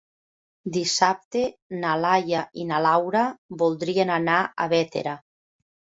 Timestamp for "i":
2.63-2.67